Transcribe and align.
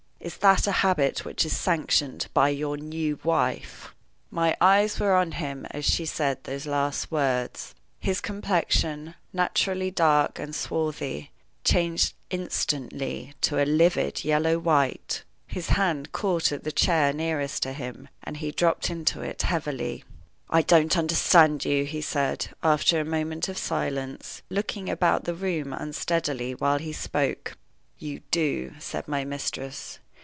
"Is 0.23 0.37
that 0.37 0.67
a 0.67 0.71
habit 0.83 1.25
which 1.25 1.47
is 1.47 1.57
sanctioned 1.57 2.27
by 2.31 2.49
your 2.49 2.77
new 2.77 3.17
wife?" 3.23 3.95
My 4.29 4.55
eyes 4.61 4.99
were 4.99 5.15
on 5.15 5.31
him 5.31 5.65
as 5.71 5.83
she 5.83 6.05
said 6.05 6.43
those 6.43 6.67
last 6.67 7.11
words. 7.11 7.73
His 7.97 8.21
complexion, 8.21 9.15
naturally 9.33 9.89
dark 9.89 10.37
and 10.37 10.53
swarthy, 10.53 11.31
changed 11.63 12.13
instantly 12.29 13.33
to 13.41 13.59
a 13.59 13.65
livid 13.65 14.23
yellow 14.23 14.59
white; 14.59 15.23
his 15.47 15.69
hand 15.69 16.11
caught 16.11 16.51
at 16.51 16.63
the 16.65 16.71
chair 16.71 17.11
nearest 17.11 17.63
to 17.63 17.73
him, 17.73 18.07
and 18.23 18.37
he 18.37 18.51
dropped 18.51 18.91
into 18.91 19.21
it 19.23 19.41
heavily. 19.41 20.03
"I 20.51 20.61
don't 20.61 20.99
understand 20.99 21.65
you," 21.65 21.83
he 21.83 21.99
said, 22.01 22.49
after 22.61 22.99
a 22.99 23.03
moment 23.03 23.49
of 23.49 23.57
silence, 23.57 24.43
looking 24.51 24.87
about 24.87 25.23
the 25.23 25.33
room 25.33 25.73
unsteadily 25.73 26.53
while 26.53 26.77
he 26.77 26.93
spoke. 26.93 27.57
"You 27.97 28.19
do," 28.29 28.73
said 28.77 29.07
my 29.07 29.25
mistress. 29.25 29.97